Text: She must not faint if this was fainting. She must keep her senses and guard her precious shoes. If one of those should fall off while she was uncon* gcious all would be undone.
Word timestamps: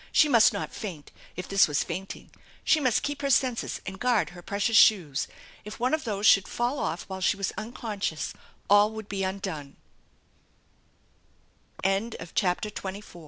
She 0.11 0.27
must 0.27 0.51
not 0.51 0.73
faint 0.73 1.11
if 1.35 1.47
this 1.47 1.67
was 1.67 1.83
fainting. 1.83 2.31
She 2.63 2.79
must 2.79 3.03
keep 3.03 3.21
her 3.21 3.29
senses 3.29 3.81
and 3.85 3.99
guard 3.99 4.31
her 4.31 4.41
precious 4.41 4.75
shoes. 4.75 5.27
If 5.63 5.79
one 5.79 5.93
of 5.93 6.05
those 6.05 6.25
should 6.25 6.47
fall 6.47 6.79
off 6.79 7.03
while 7.03 7.21
she 7.21 7.37
was 7.37 7.53
uncon* 7.55 7.99
gcious 7.99 8.33
all 8.67 8.93
would 8.93 9.07
be 9.07 9.21
undone. 9.23 9.75